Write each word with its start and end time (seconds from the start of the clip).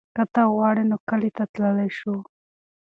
که 0.15 0.23
ته 0.33 0.41
وغواړې 0.47 0.83
نو 0.91 0.97
کلي 1.09 1.29
ته 1.37 1.43
تللی 1.53 1.89
شو. 1.97 2.15